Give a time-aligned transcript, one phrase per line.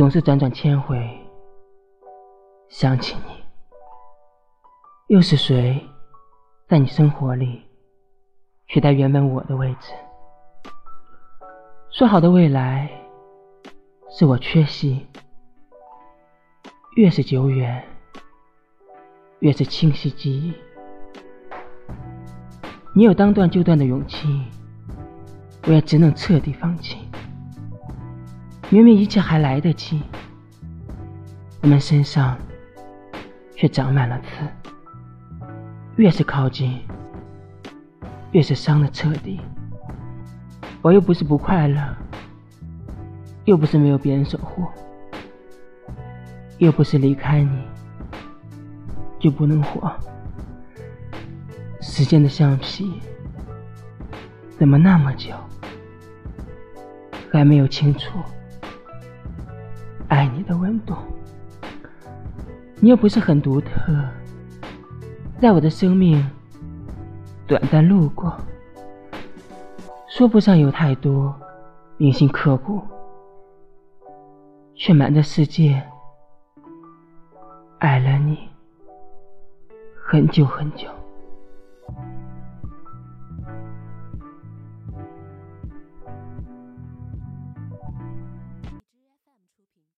[0.00, 0.96] 总是辗转千回
[2.70, 3.44] 想起你。
[5.08, 5.78] 又是谁
[6.66, 7.60] 在你生活里
[8.66, 9.92] 取代原本我的位置？
[11.90, 12.90] 说好的未来
[14.08, 15.06] 是我缺席，
[16.96, 17.86] 越是久远，
[19.40, 20.54] 越是清晰记忆。
[22.94, 24.26] 你有当断就断的勇气，
[25.66, 27.09] 我也只能彻底放弃。
[28.72, 30.00] 明明一切还来得及，
[31.60, 32.38] 我们身上
[33.56, 34.46] 却长满了刺。
[35.96, 36.80] 越是靠近，
[38.30, 39.40] 越是伤的彻底。
[40.82, 41.82] 我又不是不快乐，
[43.44, 44.64] 又不是没有别人守护，
[46.58, 47.64] 又不是离开你
[49.18, 49.92] 就不能活。
[51.80, 53.00] 时间的橡皮
[54.56, 55.34] 怎么那么久，
[57.32, 58.16] 还没有清除
[60.10, 60.94] 爱你的温度？
[62.80, 63.70] 你又不是很独特，
[65.40, 66.28] 在我的生命
[67.46, 68.36] 短暂路过。
[70.08, 71.32] 说不上有太多
[71.96, 72.82] 铭心刻骨，
[74.74, 75.80] 却瞒着世界
[77.78, 78.48] 爱了你
[80.04, 80.88] 很久很久。